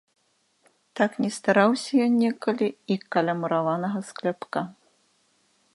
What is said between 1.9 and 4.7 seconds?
ён некалі і каля мураванага скляпка.